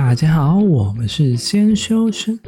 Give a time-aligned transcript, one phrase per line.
[0.00, 2.38] 大家好，我们是先修身。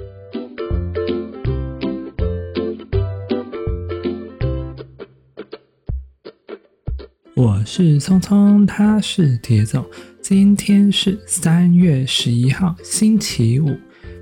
[7.35, 9.85] 我是聪聪，他是铁总。
[10.23, 13.77] 今天是三月十一号，星期五。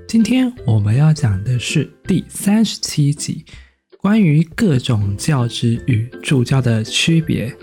[0.07, 3.45] 今天我们要讲的是第三十七集，
[4.01, 7.55] 关于各种教职与助教的区别。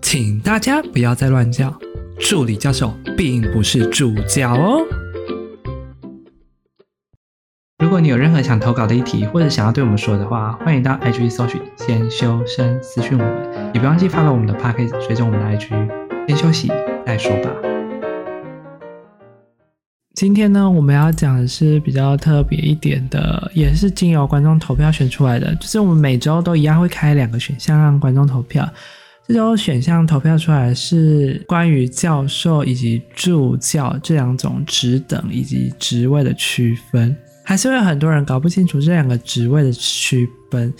[0.00, 1.78] 请大家不要再乱叫，
[2.24, 4.80] 助理教授并不是助教哦。
[7.78, 15.68] 如果你有任何想投稿的议题，或者想要对我们说的话，欢迎到 IG 搜寻“先修身”私讯我们，也别忘记发到我们的 Podcast，追踪我们的 IG。
[16.26, 16.68] 先休息
[17.04, 17.50] 再说吧。
[20.14, 28.66] 今天呢，我们要讲的是比较特别一点的，也是经由观众投票选出来的，就是我们每周都一样会开两个选项让观众投票。
[29.26, 37.16] 这周选项投票出来是关于教授以及助教这两种职等以及职位的区分。
[37.42, 40.72] 还是会有很多人搞不清楚这两个职位的区分。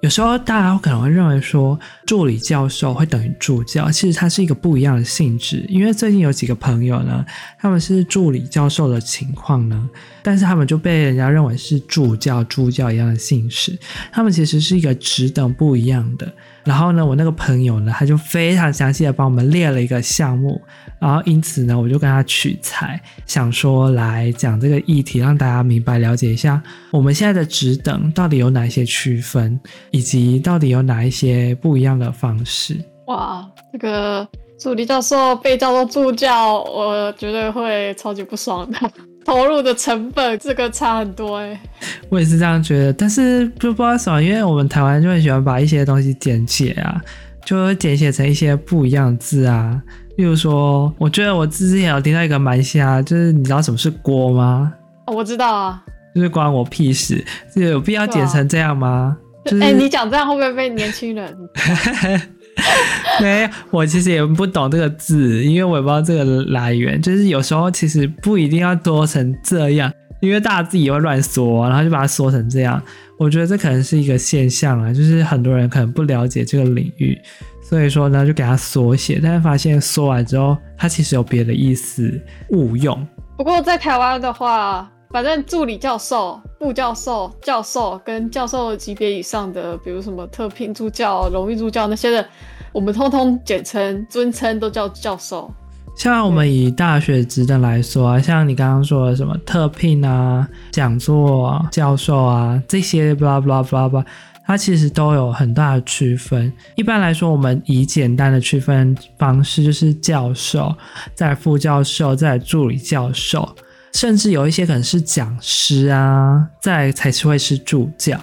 [0.00, 5.64] 有时候大家可能会认为说助理教授会等于助教，其实它是一个不一样的性质。
[5.68, 7.24] 因为最近有几个朋友呢，
[7.60, 9.88] 他们是助理教授的情况呢，
[10.20, 13.78] 但是他们就被人家认为是助教、助教一样的性质。
[14.10, 16.32] 他们其实是一个职等不一样的。
[16.64, 20.60] 然后呢，我那个朋友呢，他就非常详细的帮我们列了一个项目，
[21.00, 29.58] 然后因此呢，我就跟他取材，想说来讲这个议题，让大家明白了解一下我们现在的职等到底有哪一些区分，
[29.90, 32.76] 以及到底有哪一些不一样的方式。
[33.06, 34.26] 哇，这个
[34.58, 38.78] 助理教授被叫做助教，我觉得会超级不爽的。
[39.24, 41.60] 投入的成本这个差很多哎，
[42.08, 47.00] 我也是这样觉得，但是就不知道什么，因为我们台湾就很喜欢把一些东西简写啊，
[47.44, 49.80] 就会简写成一些不一样的字啊。
[50.16, 54.72] 例如说，我觉得我之前有听到一个蛮瞎，就是你知道什么是锅吗？
[55.06, 55.82] 哦，我知道啊，
[56.14, 59.16] 就是关我屁事，这有必要剪成这样吗？
[59.44, 61.36] 哎、就是欸，你讲这样会不会被年轻人？
[63.20, 67.00] 没，我其实也不懂这个字，因为我也不知道这个来源。
[67.00, 72.82] 就是有时候其实不一定要缩成这样，因为大家自己也会乱缩，然后就把它缩成这样。
[73.18, 77.16] 我觉得这可能是一个现象啊，就是很多人可能不了解这个领域，
[77.62, 82.20] 所以说呢就给它缩写，但是发现缩完之后，它其实有别的意思，
[82.50, 83.06] 误用。
[83.36, 92.26] 不过在台湾的话，反正助理教授、副教授、教授跟教授级别以上的，比如什么特聘助教、荣誉助教那些的，
[92.72, 95.52] 我们通通简称、尊称都叫教授。
[95.94, 104.02] 像我们以大学职等来说啊，像你刚刚说的什么特聘啊、讲座啊、教授啊这些，blah blah blah blah，
[104.46, 106.50] 它其实都有很大的区分。
[106.76, 110.74] 一般来说，我们以简单的区分方式就是教授，
[111.14, 113.46] 在副教授，在助理教授。
[113.94, 118.18] 甚至有一些可能是讲师啊，再才是会是助教。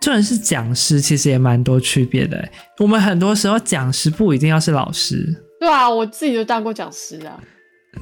[0.00, 2.46] 这人是讲师，其实也蛮多区别的。
[2.78, 5.42] 我们很多时候讲师不一定要是老师。
[5.58, 7.40] 对啊，我自己就当过讲师啊。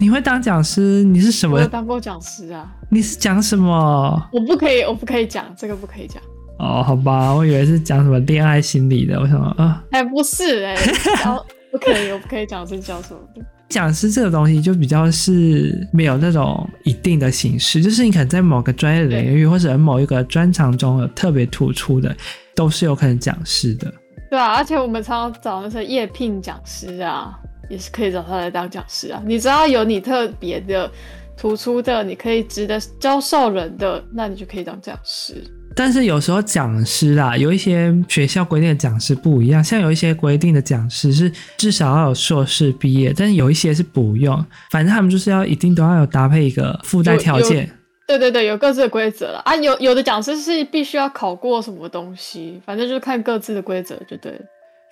[0.01, 1.05] 你会当讲师？
[1.05, 1.57] 你是什么？
[1.57, 2.69] 我有当过讲师啊。
[2.91, 4.29] 你是讲什么？
[4.33, 6.21] 我不可以，我不可以讲这个，不可以讲。
[6.59, 9.21] 哦，好吧，我以为是讲什么恋爱心理的。
[9.21, 10.75] 我想说啊，哎，不是哎，
[11.71, 13.43] 不可以，我不可以讲是叫什么的。
[13.73, 22.15] 讲师这个东西就比较是没有那种一定的形式，就是你可能在某个专业领域或者某一个专长中有特别突出的，
[22.55, 23.93] 都是有可能讲师的。
[24.31, 27.33] 对啊，而且我们常常找那些业聘讲师啊，
[27.71, 29.23] 也是可以找他来当讲师啊。
[29.25, 30.91] 你只要有你特别的、
[31.37, 35.43] 突出的，你可以值得教授人的，那你就可以当讲师。
[35.75, 47.71] 但是有时候讲师啦，有一些学校规定的讲师不一样，像有一些规定的讲师是至少要有硕士毕业，但是有一些是不用，反正他们就是要一定都要有搭配一个附带条件。
[48.07, 54.39] 对对对，有各自的规则了啊，有有的讲师是必须要考过什么东西，反正就是看各自的规则就对了。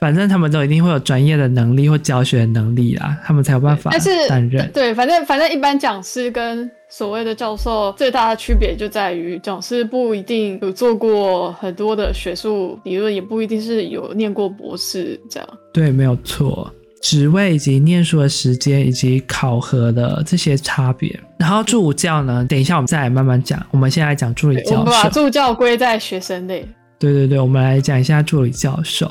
[0.01, 3.91] 反正他们都一定会有专业的能力或教学的能力啦，他们才有办法
[4.29, 4.71] 担任。
[4.73, 15.49] 对，反正反正一般讲师跟所谓的教授最大的区别就在于，讲师不一定有做过很多的学术理论，也不一定是有念过博士这样。
[15.73, 16.71] 对，没有错。
[17.01, 21.19] 职位以及念书的时间以及考核的这些差别。
[21.39, 23.65] 然后助教呢，等一下我们再来慢慢讲。
[23.71, 24.81] 我们先来讲助理教授。
[24.81, 26.69] 我们把助教归在学生类。
[26.99, 29.11] 对对对，我们来讲一下助理教授。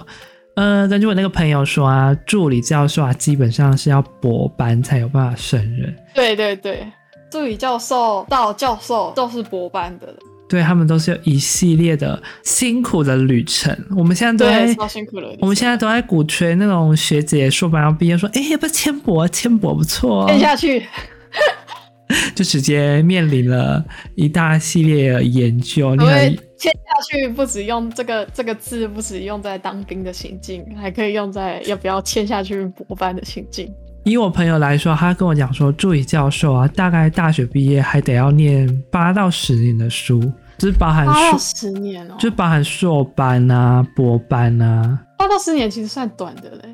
[0.56, 5.96] 呃，根据我那个朋友说啊，助理教授啊，基本上是要博班才有办法胜任。
[6.14, 6.86] 对对对，
[7.30, 10.14] 助理教授到教授都是博班的。
[10.48, 13.72] 对，他们都是有一系列的辛苦的旅程。
[13.96, 15.30] 我们现在都在，超辛苦了。
[15.42, 19.28] 我们现在都在鼓吹那种学姐硕班要毕业，说，哎，要不要签博？
[19.28, 20.28] 签博不错。
[20.28, 20.88] 签下去。
[22.34, 23.86] 就直接面临了
[24.16, 25.96] 一大系列的研究。
[25.96, 33.72] 你会签下去，不止用这个这个字，不止用在当兵的情境，还可以用在要不要签下去博班的情境。
[34.10, 40.20] 以我朋友来说，他跟我讲说，助理教授啊，大概大学毕业还得要念八到十年的书，
[40.58, 45.00] 就是包含八到十年哦，就包含硕班啊、博班啊。
[45.18, 46.74] 八到十年其实算短的嘞。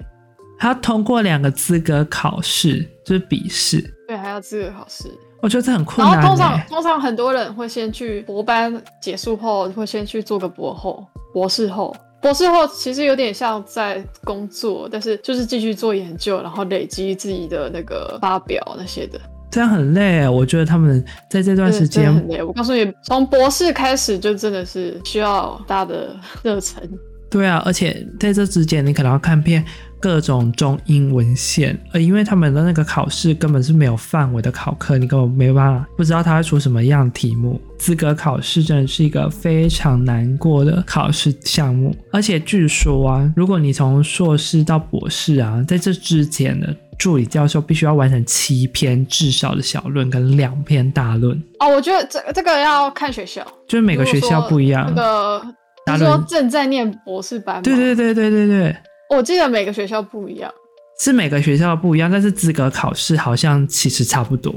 [0.58, 3.82] 他要通过两个资格考试，就是笔试。
[4.08, 5.12] 对，还要资格考试。
[5.42, 6.18] 我觉得这很困难。
[6.18, 11.94] 然后通常通常很多人会先去博班结束后，会先去做个博后、博士后。
[12.26, 19.20] 博士后其实有点像在工作，但是就是继续做研究，然后累积自己的那个发表那些的。
[19.52, 22.42] 这样很累，我觉得他们在这段时间很累。
[22.42, 26.82] 我告诉你，从博士开始就真的是需要大的 热忱。
[27.36, 29.62] 对啊，而且在这之间，你可能要看遍
[30.00, 37.60] 各种中英文献，呃，因为他们的那个考试根本是没有范围的考科，你根本没办法不知道他会出什么样的题目。
[37.78, 51.38] 资格考试真的是一个非常难过的考试项目，而且据说啊，如果你从硕士到博士啊，在这之前的助理教授必须要完成七篇至少的小论跟两篇大论。
[51.60, 54.86] 哦，我觉得这这个要看学校，就是每个学校不一样。
[54.96, 55.56] 那个。
[55.86, 57.62] 他说正在念博士班吗？
[57.62, 58.76] 对对对对对对，
[59.16, 60.52] 我记得每个学校不一样，
[61.00, 64.54] 是每个学校不一样，但是资格考试好像其实差不多，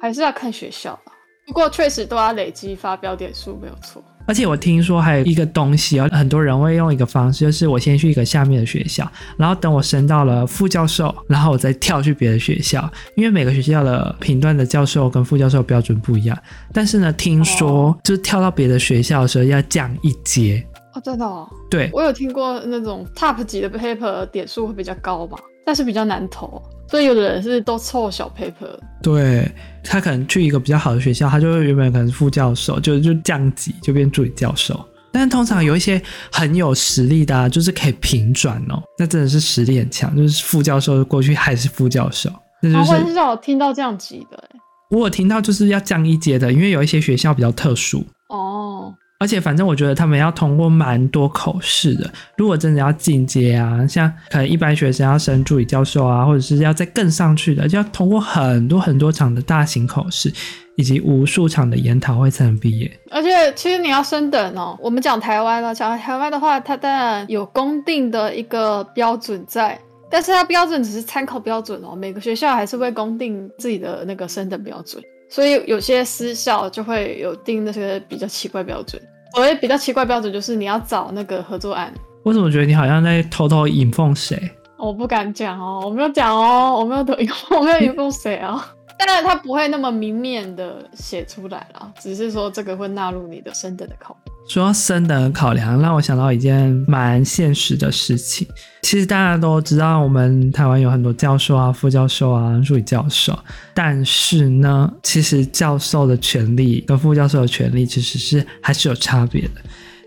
[0.00, 1.12] 还是要看学校吧。
[1.46, 4.02] 不过确实都要累积发表点数，没有错。
[4.24, 16.38] 而且我听说还有一个东西啊，很多人会用一个方式，就是我先去一个下面的学校，然后等我升到了副教授，然后我再跳去别的学校，因为每个学校的评断的教授跟副教授标准不一样。
[16.72, 20.64] 但是呢，听说就是跳到别的学校的时候要降一阶。
[20.94, 28.78] 哦，真的哦，对，我有听过那种 top 级的 paper 点数会比较高吧，但是比较难投，所以有的人是都凑小 paper。
[29.02, 29.50] 对，
[29.82, 34.78] 他可能去一个比较好的学校，他就原本可能是副教授，就就降级就变助理教授。
[35.14, 36.00] 但是通常有一些
[36.30, 42.30] 很有实力的啊，就是可以平转哦，那真的是实力很强，就是副教授过去还是副教授。
[42.62, 44.42] 那就是、我很少听到降级的，
[44.90, 48.94] 我有听到就是要降一阶的，因为有一些学校比较特殊哦。
[49.22, 52.10] 而且反正我觉得他们要通过蛮多口试的。
[52.36, 60.28] 如果真的要进阶啊，像可能一般学生要升助理教授啊，或者是要再更上去的，就要通过很多很多场的大型口试，
[60.76, 62.90] 以及无数场的研讨会才能毕业。
[63.12, 69.80] 而且其实你要升等哦，我们讲台湾了，讲台湾的话，它当然有公定的一个标准在，
[70.10, 75.00] 但是它标准只是参考标准哦，每个学校还是会公定自己的那个升等标准。
[75.30, 79.00] 所以有些私校就会有定那些比较奇怪标准。
[79.34, 81.92] 所谓比较奇怪标准，就是你要找那个合作案。
[82.22, 84.38] 我怎么觉得你好像在偷偷引奉谁？
[84.78, 87.14] 我不敢讲哦，我没有讲哦，我没有偷，
[87.56, 88.64] 我没有引奉谁啊。
[88.98, 94.36] 当然，他不会那么明面的写出来了，只是说这个会纳入你的升等的考量。
[94.48, 98.46] 说到升等的考量，让我想到一件蛮现实的事情。
[98.82, 103.38] 其实大家都知道，我们台湾有很多教授啊、副教授啊、助理教授，
[103.72, 109.62] 但是呢，其实教授的权利跟副教授的权利其实是还是有差别的。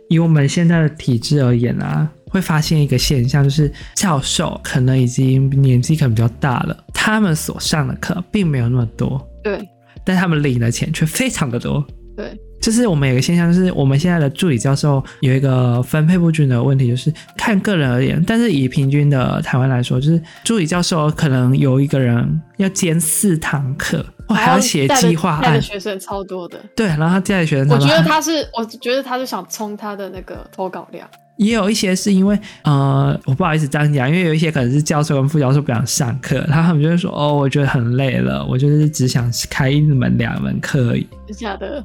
[0.09, 9.59] 以我们现在的体制而言啊，会发现一个现象，就是教授可能已经年纪可能比较大了，他们所上的课并没有那么多，对，
[10.03, 12.37] 但他们领的钱却非常的多，对。
[12.61, 41.83] 就是我们有个现象，就是我们现在的助理教授有一个分配不均的问题，就是看个人而言，但是以平均的台湾来说，就是助理教授可能有一个人要兼四堂课，哇，还要写计划案，带的学生超多的，对，然后他带的学生，我觉得他是，我觉得他是想冲他的那个投稿量，也有一些是因为，呃，我不好意思这样讲，因为有一些可能是教授跟副教授不想上课，然后他们就会说，哦，我觉得很累了，我就是只想开一门两门课而已，是假的。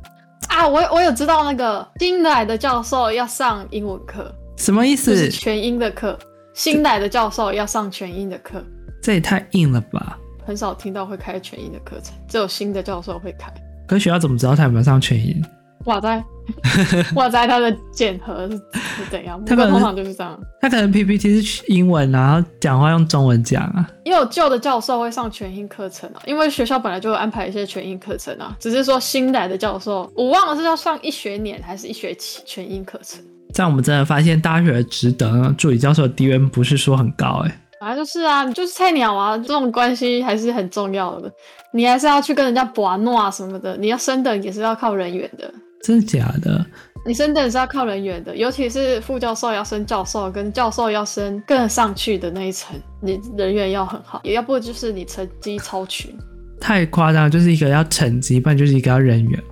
[0.48, 5.14] 啊，我我有知道那个新来的教授要上英文课，什么意思？
[5.14, 6.18] 就是全英的课，
[6.54, 8.64] 新来的教授要上全英的课，
[9.02, 10.18] 这也太硬了吧！
[10.46, 13.52] 很少听到会开全英的课程，只有新的教授会开。
[13.86, 15.44] 可学校怎么知道他有没有上全英？
[15.86, 16.22] 哇塞，
[17.16, 19.42] 哇塞，他的检核是是怎样？
[19.46, 20.38] 他通常就是这样。
[20.60, 23.88] 他可能 PPT 是英文，然后讲话用中文讲啊。
[24.04, 33.22] 也有旧的教授会上全英课程啊，因为学校本来就会安排一些全英课程啊，只是说新来的教授，我忘了是要上一学年还是一学期全英课程。
[33.54, 37.60] 这样我们真的发现大学的职等助理教授的地位不是说很高哎、欸。
[37.80, 41.32] 本来就是啊，你就是菜鸟啊，这种关系还是很重要的，
[41.72, 45.50] 你还是要去跟人家玩诺啊什么的，你要升等也是要靠人缘的。
[45.82, 46.64] 真的假的？
[47.06, 56.14] 你升等是要靠人员的，尤其是副教授要升教授，跟教授要升更上去的那一层，你人缘要很好，也要不就是你成绩超群。
[56.60, 59.42] 太夸张，就是一个要成绩，不然就是一个要人缘。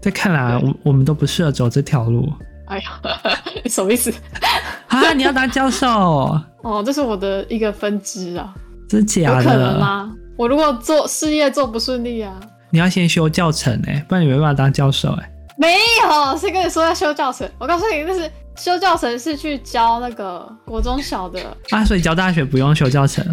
[0.00, 2.28] 在看来，我我们都不适合走这条路。
[2.66, 3.00] 哎呀，
[3.70, 4.12] 什么意思？
[4.88, 5.86] 啊，你要当教授？
[6.64, 8.52] 哦，这是我的一个分支啊。
[8.88, 9.44] 真假的？
[9.44, 10.12] 有可能吗？
[10.36, 12.34] 我如果做事业做不顺利啊，
[12.70, 15.30] 你要先修教程哎，不然你没办法当教授哎。
[15.58, 17.48] 没有，是跟你说要修教程？
[17.58, 23.24] 我告诉你，那是修教程是去教那个国中小的啊，所以教大学不用修教程。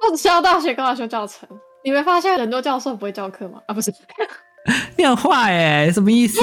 [0.00, 1.48] 不教大学干嘛修教程？
[1.84, 3.60] 你没发现很多教授不会教课吗？
[3.66, 3.92] 啊，不是，
[4.96, 6.40] 你很坏哎，什么意思？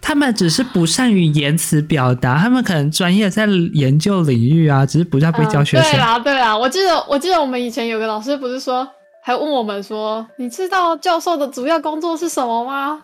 [0.00, 5.84] 他们只是不善于言辞表达，他们可能专业在研究领域啊，只是不太会教学生。
[5.84, 8.86] 嗯、对啦，对啦，我记得，我记得我们以前有个老师不是说，
[9.22, 13.02] 还问我们说，你知道教授的主要工作是什么吗？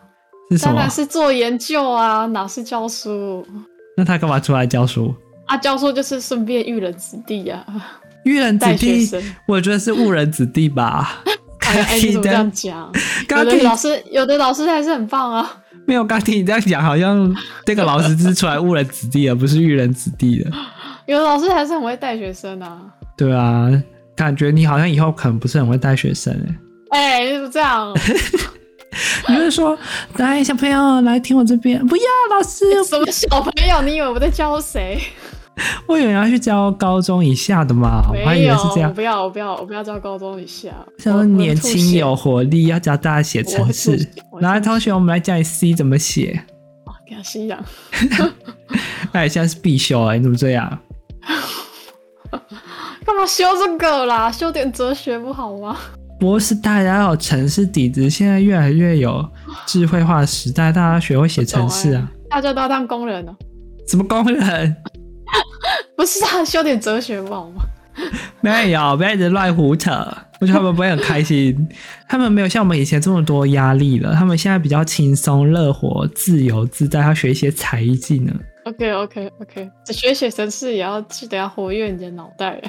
[0.50, 0.74] 是什么？
[0.74, 3.46] 当然是做研究啊，哪是教书？
[3.96, 5.14] 那他干嘛出来教书？
[5.46, 8.00] 啊，教书就是顺便育人子弟呀、啊。
[8.24, 9.08] 育人子弟，
[9.46, 11.22] 我觉得是误人子弟吧。
[11.60, 12.92] 哎， 哎，你怎么这样讲？
[13.30, 15.50] 有的老师，有的老师还是很棒啊。
[15.86, 20.50] 没有，刚听你这样讲，好像这个老师是出来误人子弟，而不是育人子弟的。
[21.06, 22.78] 有的老师还是很会带学生啊。
[23.16, 23.70] 对啊，
[24.14, 26.32] 感觉你好像以后可能不是很会带学生
[26.90, 26.98] 哎。
[26.98, 27.92] 哎，你怎么这样？
[29.28, 29.78] 你就是说，
[30.16, 32.64] 来小朋友来听我这边，不要老师。
[32.84, 33.80] 什么小朋友？
[33.82, 35.00] 你以为我在教谁？
[35.86, 38.88] 我以为要去教高中以下的嘛，我还以为是这样。
[38.88, 40.70] 我不要，我不要，我不要教高中以下。
[40.98, 44.08] 想说年轻有活力，要教大家写程式。
[44.40, 46.42] 来，同学，我们来教你 C 怎么写。
[46.86, 47.62] 哦，给他吸氧。
[49.12, 50.78] 哎，现在是必修哎，你怎么这样？
[53.04, 54.32] 干嘛修这个啦？
[54.32, 55.76] 修点哲学不好吗？
[56.20, 59.26] 不是，大家有城市底子，现在越来越有
[59.66, 62.06] 智慧化的时代，大家学会写城市啊。
[62.28, 63.34] 大家都要当工人呢。
[63.88, 64.76] 什么工人？
[65.96, 67.62] 不是啊，修点哲学不好吗？
[68.42, 69.90] 没有，不要一直乱胡扯。
[70.40, 71.68] 我觉得他们不会很开心，
[72.06, 74.14] 他们没有像我们以前这么多压力了。
[74.14, 78.38] 他们现在比较轻松、乐活、自由自在，要学一些才艺技能。
[78.64, 82.60] OK，OK，OK，只学写程式也要记得要活跃你的脑袋。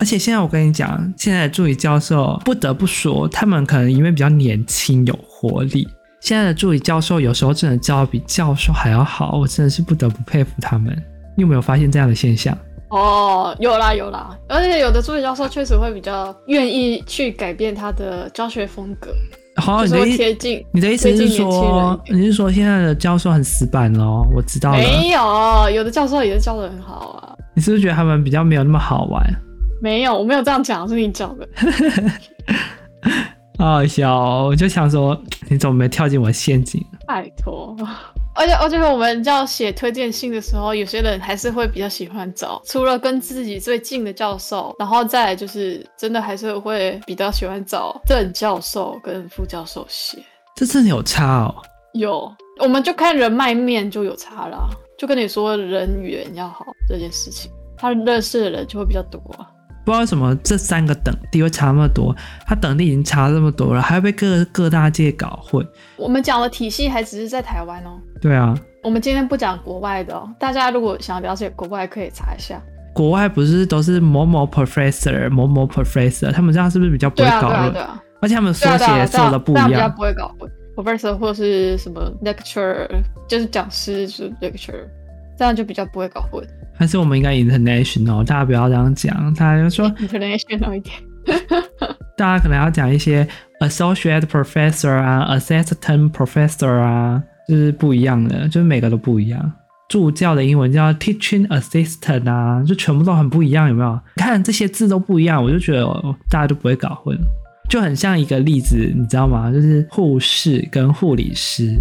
[0.00, 5.88] 而且现在我跟你讲，现在的助理教授不得不说，他们可能因为比较年轻、有活力。
[6.20, 10.96] 现在的助理教授有时候真的教的比教授还要好，我真的是不得不佩服他们。
[11.36, 12.56] 你有没有发现这样的现象？
[12.90, 19.10] 哦，有啦有啦，而且有的助理教授确实会比较愿意去改变他的教学风格，
[19.56, 20.64] 好，就是会贴近。
[20.72, 24.26] 你的意思是说，你是说现在的教授很死板哦？
[24.34, 24.78] 我知道了。
[24.78, 27.34] 没有，有的教授也是教的很好啊。
[27.54, 29.22] 你是不是觉得他们比较没有那么好玩？
[29.80, 31.48] 没有，我没有这样讲，是你讲的。
[33.58, 36.84] 好笑哦，我就想说，你怎么没跳进我的陷阱？
[37.06, 37.76] 拜托。
[38.36, 50.18] 而且而且我们要写推荐信的时候，有些人还是会比较喜欢找除了跟自己最近的教授，然后再来就是真的还是会比较喜欢找正教授跟副教授写。
[50.54, 51.54] 这真的有差哦？
[51.94, 54.68] 有，我们就看人脉面就有差啦。
[54.96, 59.50] 就跟你说人缘要好这件事情，他认识的人就会比较多啊。
[59.88, 62.14] 不知道为什么这三个等地会差那么多，
[62.46, 65.66] 他等地已经差这么多了，还要被各各大界搞混。
[65.96, 67.98] 我们讲的体系还只是在台湾哦。
[68.20, 70.28] 对啊，我们今天不讲国外的哦。
[70.38, 72.60] 大家如果想了解国外，可以查一下。
[72.92, 77.50] 国外不是都是某某 professor、某某 professor，他们这样是不是比较不会搞混？
[77.50, 78.02] 对啊，对啊，对啊。
[78.20, 80.50] 而且他们缩写做的不一样，比较不会搞混。
[80.76, 82.86] professor 或是什么 lecturer，
[83.26, 84.84] 就是讲师，就是 lecturer，
[85.38, 86.44] 这样就比较不会搞混。
[86.74, 89.32] 还是我们应该 international，大家不要这样讲。
[89.34, 90.94] 大家就说 international 一点，
[92.16, 93.26] 大家可能要讲一些
[93.60, 99.52] associate professor 啊，assistant professor 啊，就是不一样的，就是每个都不一样。
[99.88, 103.98] 助教的英文叫 teaching assistant 啊，就全部都很不一样，有没有？
[104.16, 105.84] 看这些字都不一样，我就觉得
[106.28, 107.16] 大家都不会搞混，
[107.70, 109.50] 就很像一个例子，你知道吗？
[109.50, 111.74] 就是护士跟护理师。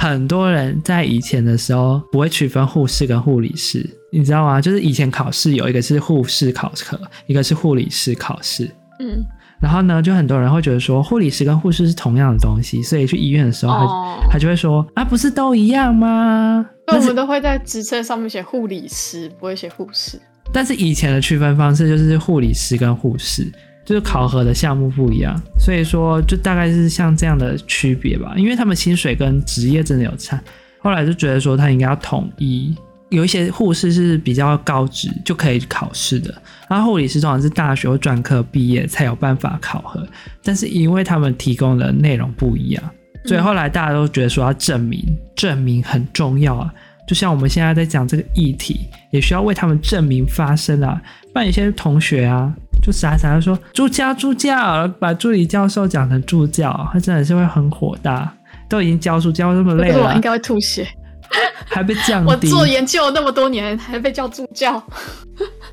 [0.00, 4.58] 很多人在以前的时候不会区分护士跟护理师，你知道吗？
[4.58, 8.64] 就是以前考试有一个是护士考科，一个是护理师考试。
[8.98, 9.22] 嗯，
[9.60, 16.64] 然后呢，就很多人会觉得说护理师跟护士是同样的东西，所以去医院的时候他，他、哦、他就会说啊，不是都一样吗？
[16.86, 20.18] 那我们都会在职称上面写护理师，不会写护士。
[20.50, 23.52] 但是以前的区分方式就是护理师跟护士。
[23.90, 28.34] 就是考核的项目不一样，所以说就大概是像这样的区别吧。
[28.36, 30.40] 因为他们薪水跟职业真的有差，
[30.78, 32.72] 后来就觉得说他应该要统一。
[33.08, 36.32] 有一些护士是比较高职就可以考试的，
[36.68, 40.06] 然后护理师通常是大学或专科毕业才有办法考核。
[40.44, 42.90] 但是因为他们提供的内容不一样，
[43.24, 45.04] 所以后来大家都觉得说要证明，
[45.34, 46.72] 证明很重要啊。
[47.08, 51.02] 就像我们现在在讲这个议题，也需要为他们证明发声啊。
[51.32, 58.32] 不然有些同学啊，就傻傻的说助教助教，把助理教授讲成助教，他真的是会很火大。
[58.68, 60.86] 都已经教书教这么累了，我应该会吐血，
[61.66, 62.30] 还被降低。
[62.30, 64.80] 我做研究那么多年，还被叫助教。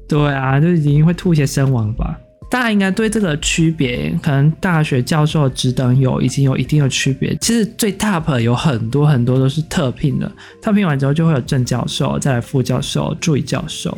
[0.09, 2.17] 对啊，就已经会吐血身亡吧。
[2.49, 7.35] 大家应该对这个区别，可能大学教授职等有已经有一定的区别。
[7.35, 13.95] 其实最 top 有很多很多都是特聘的，特聘完之后就会有正教授，再来副教授、助理教授、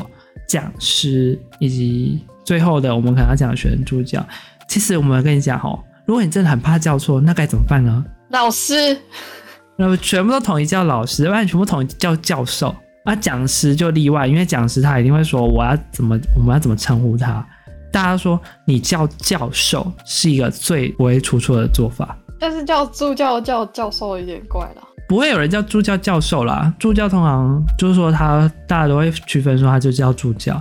[0.50, 4.26] 讲师，以及最后的我们可能要讲的学生助教。
[4.68, 8.04] 其实我们跟你讲哦，如果你真的很怕叫错，那该怎么办呢？
[8.32, 8.98] 老师，
[9.78, 12.76] 那么全部都统一叫老师，不然全部统一叫教授。
[13.06, 17.46] 啊，讲师就例外，因为讲师他一定会说我要怎么，我们要怎么称呼他。
[17.92, 24.88] 大家说你叫教授是一个最不会出错的做法，但是叫助教叫教授有点怪了。
[25.08, 30.54] 不会有人叫助教教授啦，助教通常就是说他大家都会区分说他就叫助教。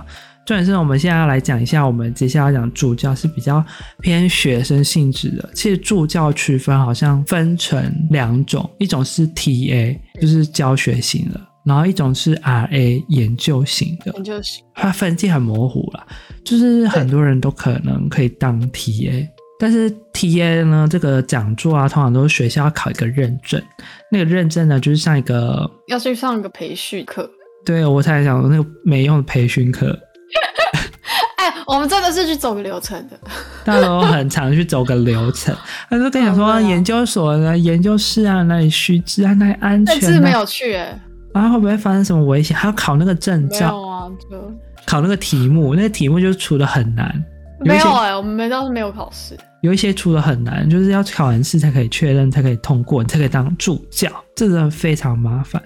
[0.45, 3.63] 重点是我们现在要来讲一下，我们接下来讲助教是比较
[4.01, 5.47] 偏学生性质的。
[5.53, 11.39] 其实助教区分好像分成两种，一种是 TA，就是教学型的。
[11.65, 16.07] 然后一种是 RA 研究型的，研究型，它分界很模糊了，
[16.43, 19.27] 就是很多人都可能可以当 TA，
[19.59, 23.61] 但是 TA 呢，这个讲座啊，通常都是学校要考一个认证，
[24.09, 27.29] 那个认证呢，就是像一个要去上一个培训课，
[27.65, 29.87] 对，我才讲那个没用的培训课，
[31.35, 33.19] 哎，我们真的是去走个流程的，
[33.65, 35.53] 大家都很常去走个流程，
[35.89, 40.97] 他就跟你说、啊、研究所呢，研究室啊，那里须知啊，那里安全、啊，但是没有去哎。
[41.33, 42.57] 啊，会不会发生什么危险？
[42.57, 43.79] 还要考那个证照？
[43.81, 44.51] 啊，就
[44.85, 47.23] 考那个题目，那个题目就出的很难。
[47.59, 49.37] 没有哎、欸，我们没倒是没有考试。
[49.61, 55.61] 有一些出的很难，就是要考完试才可以确认，才可以通过，你才可以当助教，这真的非常麻烦。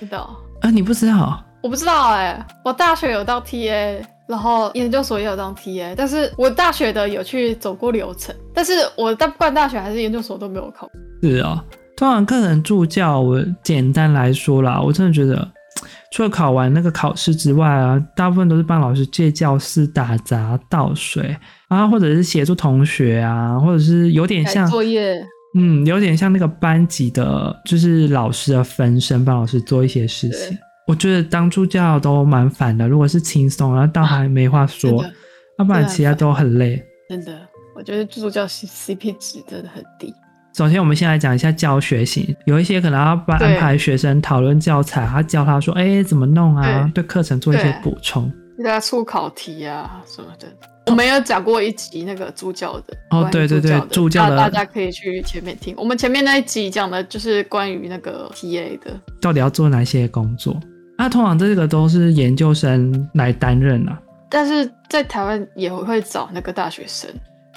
[0.00, 0.70] 知道啊？
[0.70, 1.42] 你不知道？
[1.62, 10.90] 我不知道哎、欸，我大学有当 TA，然后研究所也有当 TA，但是我大学的有去走过流程，但是我大不管大学还是研究所都没有考。
[11.22, 11.78] 是啊、哦。
[11.96, 15.48] 通常课程助教，我简单来说啦，我真的觉得，
[16.16, 21.36] 除了考完那个考试之外啊，大部分都是帮老师借教室、打杂、倒水
[21.68, 25.22] 啊，或者是协助同学啊，或者是有点像作业，
[25.54, 30.56] 嗯，有点像那个班级的，就是老师的分身，帮老师做一些事情。
[30.88, 35.10] 我觉得当助教都蛮烦的，如果是轻松，然后倒还没话说，要、
[35.58, 36.82] 啊、不然其他都很累。
[37.10, 37.38] 真的，
[37.76, 40.14] 我觉得助教 CP 值真的很低。
[40.56, 50.48] 首先，我们先来讲一下教学型，有一些可能要安排学生讨论教材，他教他说：“哎、欸，怎么弄啊？”对课程做一些补充，给大家出考题啊什么的。
[50.86, 55.74] 我们有讲过一集那个助教的哦，对对对，助教的，大家可以去前面听。
[55.76, 60.58] 我们前面那一集讲的就是关于那个 TA 的，到底要做哪些工作？
[60.96, 67.10] 那通常这个都是研究生来担任啊，但是在台湾也会找那个大学生。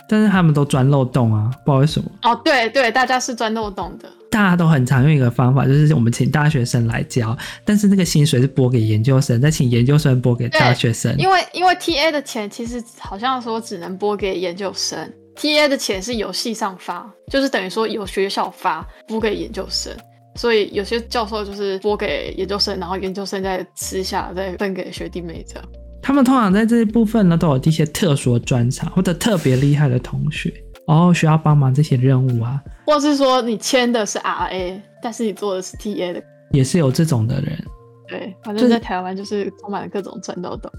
[0.10, 2.12] 但是他们都钻漏洞啊，不知道为什么。
[2.24, 4.10] 哦，对对，大家是钻漏洞的。
[4.32, 11.16] 大家都很常用一个方法，就是我们请大学生来教，但是那个薪水是拨给研究生，再请研究生拨给大学生。
[11.18, 15.00] 因为因为 TA 的钱其实好像说只能拨给研究生
[15.36, 19.92] ，TA 的钱是由系上发，就是等于说由学校发拨给研究生，
[20.36, 25.66] 所以有些教授就是拨给研究生，然后研究生再私下再分给学弟妹这样。
[26.10, 30.52] 他们通常在这一部分呢，都有一些特殊的专长或者特别厉害的同学，
[30.88, 37.64] 哦，需要帮忙这些任务啊，或是说你签的是 RA，但是你做的是 TA 的，也是有这种的人。
[38.08, 40.72] 对，反正在台湾就是充满了各种钻漏洞。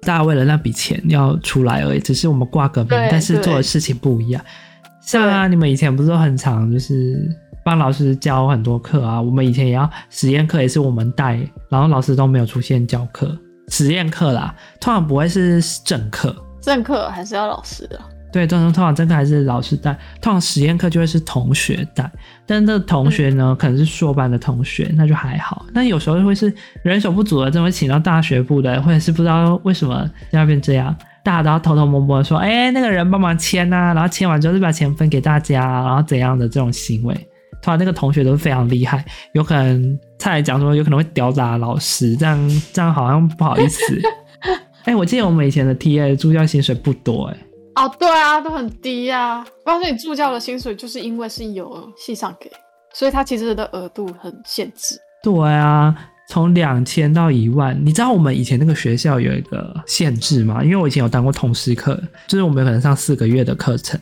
[0.00, 4.42] 大家为了那笔钱要出来而已，只是我们挂个名，但是做的事情不一样。
[5.02, 7.20] 像啊，你们以前不是都很常就是
[7.62, 9.20] 帮老师教很多课啊？
[9.20, 11.38] 我们以前也要实验课，也是我们带，
[11.68, 13.36] 然后老师都没有出现教课。
[13.70, 17.98] 实验课啦，通常不会是正课，正课还是要老师的。
[18.32, 22.08] 对，通常通常正课还是老师带，通常实验课就会是同学带。
[22.46, 25.66] 但是这个同学呢，嗯、可能是硕班的同学，那就还好。
[25.74, 26.52] 但有时候会是
[26.84, 37.14] 人手不足的，这么请到大学部的，或者是不知道为什么要变这样，大家都要偷偷摸摸的说，哎、欸，那个人帮忙签呐、啊，然后签完之后就把钱分给大家，然后怎样的这种行为。
[37.60, 44.00] 突然那个同学都是非常厉害，有可能他来讲说有可能会吊打老师，这样这样好像不好意思。
[44.84, 47.82] 哎、欸，我记得我们以前的 TA 助教薪水不多哎、欸。
[47.82, 49.38] 哦，对啊，都很低啊。
[49.38, 52.50] 我告诉你，助教的薪水就是因为是有系上给，
[52.94, 54.96] 所以他其实的额度很限制。
[55.22, 55.94] 对啊，
[56.28, 60.64] 从两千到一万，你知道我们以前那个学校有一个限制吗？
[60.64, 63.98] 因为我以前有当过通识课，就是我们有可能上四个月的课程。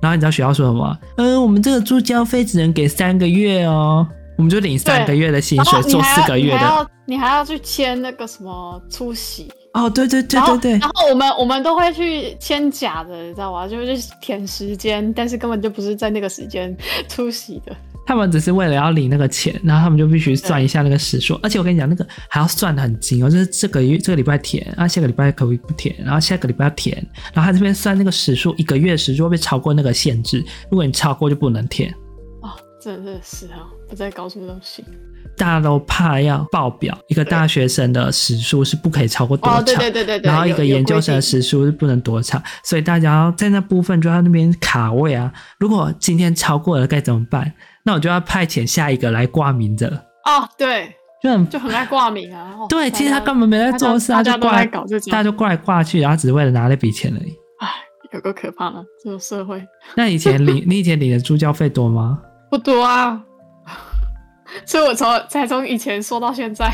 [0.00, 0.98] 然后你知道学校说什么？
[1.16, 4.06] 嗯，我们这个助教费只能给三个月哦。
[4.42, 13.68] 我我们就领三个月的薪水做四个月的，你还要你还要去签那个什么出席哦，对对对对对，然后我们我们都会去签假的，你知道吗？
[13.68, 16.76] 就是填时间，但是根本就不是在那个时间
[17.08, 17.72] 出席的。
[18.04, 26.96] 他们只是为了要领那个钱，然后他们就必须算一下那个时数，而且我跟你讲，那个还要算的很精哦，就是这个月这个礼拜填，然后下个礼拜可不可以不填，然后下个礼拜要填，
[27.32, 30.44] 然后他这边算那个时数，一个月时数会不会超过那个限制？
[30.68, 31.94] 如果你超过就不能填。
[32.82, 34.84] 哦，真的是啊，不在搞什么东西。
[35.36, 45.32] 大家都怕要爆表，一个大学生的时数是不可以超过多长，哦，对对对对对，然后一个研究生的时数是不能多长，所以大家要在那部分就在那边卡位啊。
[45.58, 47.52] 如果今天超过了该怎么办？
[47.84, 49.88] 那我就要派遣下一个来挂名的。
[50.24, 52.54] 哦，对，就很就很爱挂名啊。
[52.58, 57.30] 哦、对，其实他根本没在做事，他就挂来搞这，大家就挂来挂去，然后只是为了拿那笔钱而已。
[57.58, 57.68] 哎，
[58.12, 59.64] 有够可怕的这种社会。
[59.96, 62.20] 那以前领 你以前领的助教费多吗？
[62.52, 63.18] 不多啊。
[64.66, 66.70] 所以我从才从以前说到现在，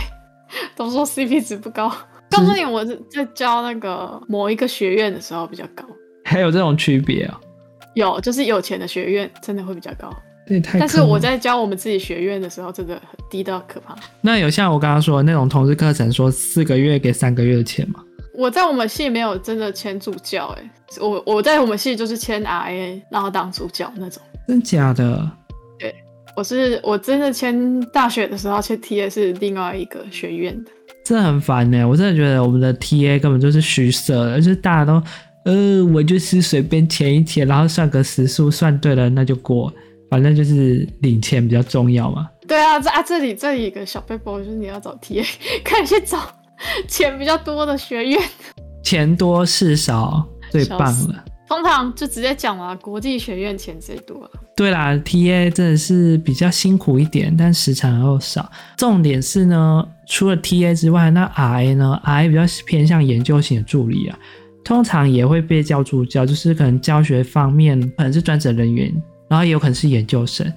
[0.75, 1.89] 都说 CP 值不高。
[2.29, 5.85] 告诉你，我在教那个某一个学院的时候比较高。
[6.25, 7.39] 还有这种区别啊？
[7.95, 10.13] 有，就是有钱的学院真的会比较高。
[10.81, 13.95] 但是我在教我们自己学院的时候，真的很低到可怕。
[14.21, 18.03] 那有像我刚刚说的那种同时课程，说四个月给三个月的钱吗？
[18.35, 24.21] 我在我们系没有真的签助教，哎，我我在我们系就是签 RA，然后当助教那种。
[24.49, 25.31] 真假的？
[26.39, 30.71] 对，我是我真的签大学的时候去 TA 是另外一个学院的，
[31.05, 31.87] 真的很烦呢。
[31.87, 35.03] 我真的觉得我们的 TA 根本就是虚设的，就是大家都
[35.45, 39.73] 呃，我就是随便签一签，然后算个时数，算对了那就过。
[40.11, 42.27] 反正就是领钱比较重要嘛。
[42.47, 45.27] 对啊，这啊这里这里一个小背包就是你要找 TA，
[45.63, 46.19] 可以去找
[46.87, 48.19] 钱比较多的学院。
[48.83, 51.25] 钱多事少最棒了。
[51.49, 54.31] 通常就直接讲了，国际学院钱最多了。
[54.55, 58.51] 对啦，TA 真的是比较辛苦一点，但时长又少。
[58.77, 64.19] 重点是呢，除了 TA 之外，那 RA 呢？RA 比较偏向研究型的助理啊，
[64.63, 68.93] 通常也会被叫助教，就是可能教学方面可能是专职人员。
[69.31, 70.51] 然后也有可能是研究生，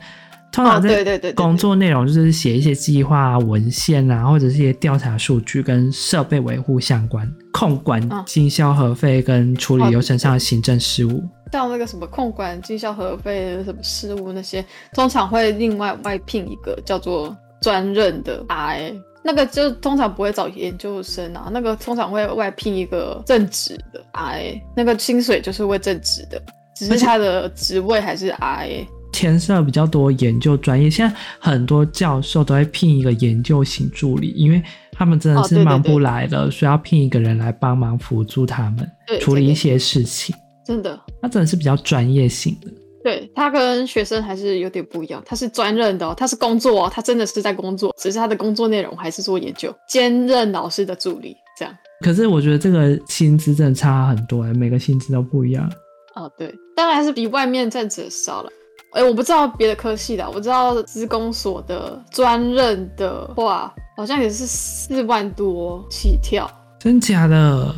[0.52, 11.24] 通常在工作内容就是写一些计划文献啊，或者是一些调查数据跟设备维护相关，控管经销核废跟处理流程上的行政事务。
[11.54, 26.42] 像那个什么控管经销核废什么事务那些，通常会另外外聘一个叫做专任的 RA，那个就通常不会找研究生啊，那个通常会外聘一个正职的 RA，那个薪水就是为正职的。
[26.74, 30.89] 只是他的职位还是 RA，牵涉比较多研究专业。
[30.89, 40.36] 现在很多教授都会聘一个研究型助理，因为他们真的是忙不来了，需要聘一个人来帮忙辅助他们处理一些事情。
[40.65, 42.71] 真的，他真的是比较专业性的。
[43.04, 51.76] 对，他跟学生还是有点不一样，他是专任的哦，他是工作哦，他真的是在工作，只是他的工作内容还是做研究，兼任老师的助理这样。
[52.02, 55.67] 可是我觉得这个薪资真的差很多，每个薪资都不一样。
[56.13, 58.50] 哦，对，当然还是比外面站子少了。
[58.91, 66.49] 哎，我不知道别的科系的，我知道资工所的专任的话，好像也是四万多起跳。
[66.80, 67.73] 真假的？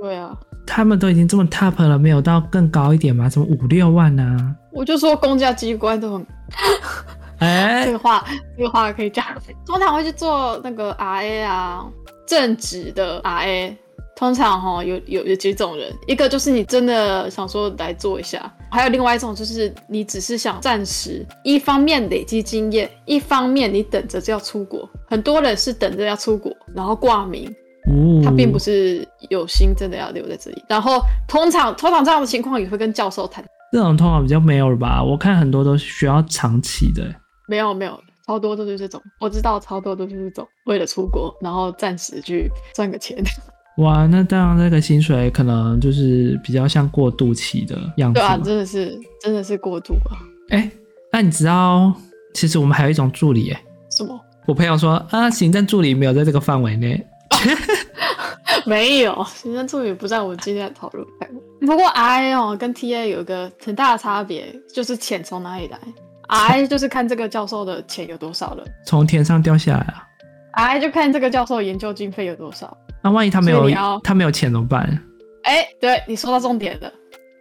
[0.00, 3.28] 对啊，他们都已经这么 top 了，没有到更高一点吗？
[3.28, 4.54] 什么五六万呢、啊？
[4.72, 6.26] 我就说公家机关都很，
[7.38, 8.24] 哎，这个话，
[8.56, 9.24] 这个话可以讲。
[9.64, 11.86] 通常会去做那个 RA 啊，
[12.26, 13.76] 正职的 RA。
[14.16, 24.88] 通常哈有有有几种人，一个就是你真的想说来做一下，还有另外一种就是你只是想暂时一方面累积经验，一方面你等着就要出国。
[25.06, 27.54] 很多人是等着要出国，然后挂名，
[28.24, 30.64] 他并不是有心真的要留在这里。
[30.66, 30.98] 然后
[31.28, 35.04] 通常通常这样的情况也会跟教授谈，这种通常比较没有了吧？
[35.04, 37.04] 我看很多都是需要长期的，
[37.48, 43.22] 没有没有，超多都是这种，我知道超多都是这种，为了出国，然后暂时去赚个钱。
[43.78, 48.18] 哇，那当然，那个薪水可能就是比较像过渡期的样子。
[48.20, 50.16] 对啊，真的是，真的是过渡啊。
[50.50, 50.70] 哎、欸，
[51.12, 51.92] 那你知道，
[52.32, 54.18] 其实我们还有一种助理，哎，什么？
[54.46, 57.06] 我朋友说啊，行政助理没有在这个范围内。
[58.64, 61.66] 没有，行政助理不在我们今天的讨论范围。
[61.66, 65.78] 不过 RA 哦，跟 TA 有一个很大的差别，就是钱从哪里来。
[66.28, 70.02] RA 就是看这个教授的钱有多少了，从天上掉下来啊。
[70.54, 72.76] RA 就看这个教授研究经费有多少。
[73.06, 73.70] 那万一他没有
[74.02, 74.82] 他没有钱怎么办？
[75.44, 76.92] 哎、欸，对，你说到重点了，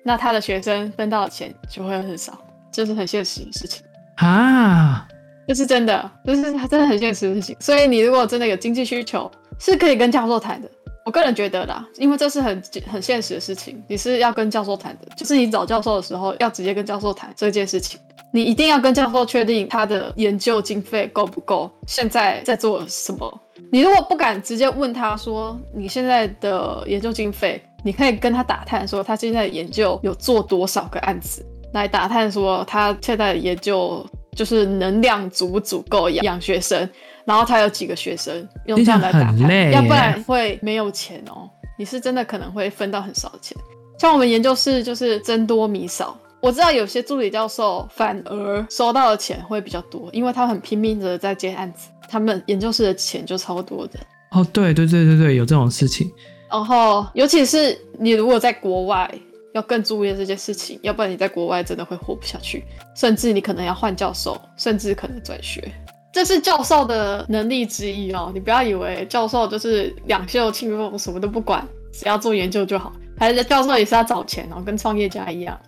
[0.04, 2.38] 那他的学生分到的钱就会很少，
[2.71, 3.84] 这、就是很现实的事情
[4.17, 5.08] 啊，
[5.47, 7.58] 这是真的，这、就是真的很现实的事情。
[7.60, 10.69] 所以你如果真的有经济需求，是可以跟教授谈的。
[11.04, 17.99] 我个人觉得啦，因为这是很很现实的事情，你是要跟教授谈的，就是你找教授的时候要直接跟教授谈这件事情。
[18.36, 23.41] 你一定要跟教授确定他的研究经费够不够，现在在做什么。
[23.71, 36.89] 你如果不敢直接问他说你现在的研究经费，你可以跟他打探说他现在的研究有做多少个案子，来打探说他现在的研究就是能量足不足够养学生，
[37.24, 41.50] 然后他有几个学生，用这样来打探，要不然会没有钱哦。
[41.80, 43.58] 你是真的可能会分到很少的钱。
[43.98, 51.89] 像我们研究室就是增多米少，我知道有些助理教授反而收到的钱会比较多，因为他很拼命的在接案子。
[52.08, 56.08] 他们研究室的钱就超多的哦，对对对对对，有这种事情。
[56.47, 59.12] 然后，尤其是你如果在国外，
[59.55, 62.63] 要更注意这件事情，要不然你在国外真的会活不下去，
[62.95, 65.67] 甚至你可能要换教授，甚至可能转学。
[66.13, 72.93] 这是教授的能力之一哦，你不要以为教授就是两袖清风，什么都不管，只要做研究就好。
[73.17, 75.60] 还是教授也是要找钱哦，跟创业家一样。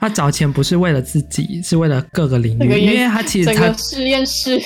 [0.00, 4.60] 他找钱不是为了自己，是为了各个领域，因为他其实他实验室，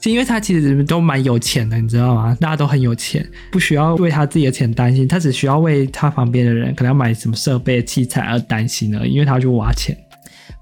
[0.00, 2.36] 是因为他其实都蛮有钱的，你知道吗？
[2.40, 9.96] 大家都很有钱，不需要为他自己的钱担心，他只需要为他旁边的人可能要买什么设备器材而担心而已，因为他要去挖钱。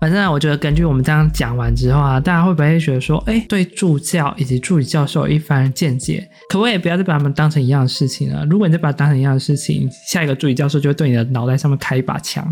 [0.00, 6.28] 反正我觉得根据我们这样讲完之后啊，大家会不会觉得说，哎，对助教以及助理教授有一番见解？
[6.48, 8.44] 可不可以不要再把他们当成一样的事情了？
[8.46, 12.44] 如果你再把它当成一样的事情，下一个助理教授就会对你的脑袋上面开一把枪。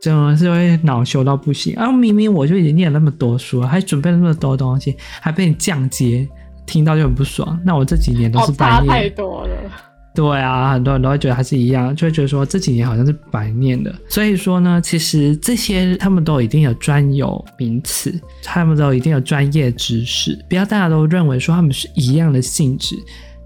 [0.00, 1.90] 真的是会恼羞到不行啊！
[1.90, 6.28] 明明我就已经念了那么多书了，还准备了那么多东西，还被你降阶，
[6.66, 7.58] 听到就很不爽。
[7.64, 8.82] 那我这几年都是白念。
[8.82, 9.56] 哦，差太多了。
[10.14, 13.94] 对啊，很多人都会觉得还是一样，就会觉得说这几年好像是白念的。
[14.08, 22.96] 所以说呢，其实这些他们都一定有专有名词，他们都一定有专业知识，不要大家都认为说他们是一样的性质。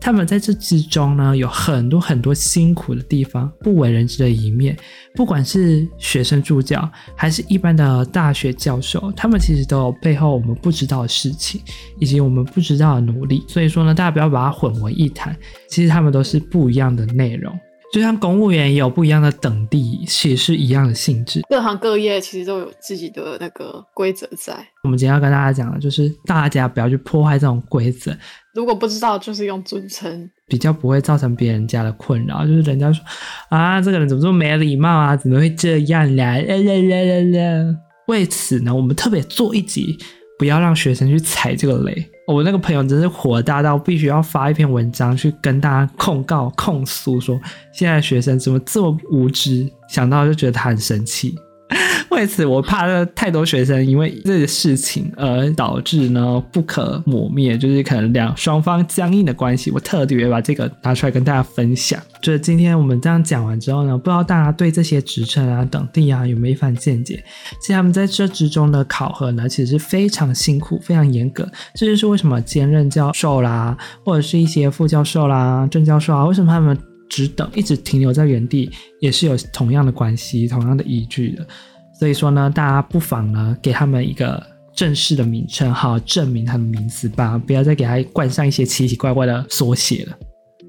[0.02, 4.76] 他们在这之中呢，有很多很多辛苦的地方，不为人知的一面。
[5.14, 11.60] 不管是学生助教，还是一般的大学教授，他们其实都有背后我们不知道的事情，
[12.00, 13.44] 以及我们不知道的努力。
[13.46, 15.36] 所以说呢，大家不要把它混为一谈。
[15.68, 17.56] 其实他们都是不一样的内容。
[17.92, 21.42] 就像公务员也有不一样的等地，其实是一样的性质。
[21.50, 24.54] 各行各业其实都有自己的那个规则在。
[24.84, 28.16] 我们今天要跟大家讲的就是，大家不要去破坏这种规则。
[28.54, 32.46] 如果不知道，就是用尊称，比较不会造成别人家的困扰。
[32.46, 33.04] 就是人家说
[33.50, 35.14] 啊，这个人怎么这么没礼貌啊？
[35.14, 36.38] 怎么会这样啦？
[36.38, 37.76] 啦啦啦啦啦。
[38.08, 39.98] 为此呢，我们特别做一集，
[40.42, 42.04] 不要让学生去踩这个雷。
[42.26, 47.40] 我那个朋友真是火大到必须要发一篇文章去跟大家控告、控诉，说
[47.72, 51.36] 现在学生怎么这么无知，想到就觉得他很生气。
[52.10, 59.70] 为此，我怕太多学生因为这个事情而导致呢不可磨灭，就是可能两双方僵硬的关系。
[59.70, 62.00] 我特地把这个拿出来跟大家分享。
[62.20, 67.22] 就是今天我们这样讲完之后呢，不知道大家对这些职称啊、等地啊有没有一番见解？
[67.60, 71.48] 其实他们在这之中的考核呢，其实是非常辛苦、非常严格。
[71.74, 76.76] 这就是为什么兼任教授啦，或者是一些副教授啦、正教授啊，为什么他们
[77.12, 81.46] 只等一直停留在原地，也是有同样的关系、同样的依据的。
[82.00, 84.42] 所以说呢，大家不妨呢给他们一个
[84.74, 90.16] 正式的名称，好证明他们名字吧，不要再给他冠上一些奇奇怪怪的缩写了。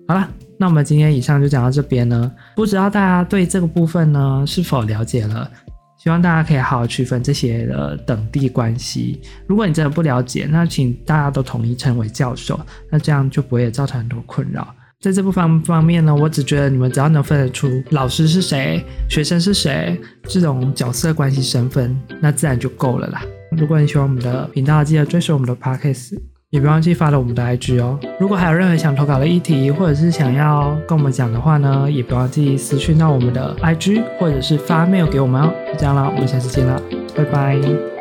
[0.06, 0.29] 好了，
[0.60, 2.29] 那我们今天以上就讲到这边呢。
[2.58, 5.49] 不知道大家对这个部分呢是否了解了？
[5.97, 9.21] 希望大家可以好好区分这些的等第关系。
[9.47, 12.60] 如果你真的不了解，那请大家都统一称为教授，
[12.91, 14.75] 那这样就不会造成很多困扰。
[15.03, 23.21] 在这部分方面呢，我只觉得你们只要能分得出老师是谁、学生是谁这种角色关系身份，那自然就够了啦。
[23.51, 26.17] 如果你喜欢我们的频道，记得追随我们的 Podcast，
[26.51, 27.99] 也别忘记发到我们的 IG 哦。
[28.17, 35.53] 如果还有任何想投稿的议题，或者是想要跟我们讲的话呢，也别忘记私讯到我们的 IG，或者是发 mail 给我们哦。
[35.67, 36.81] 就这样啦，我们下次见啦，
[37.13, 37.92] 拜拜。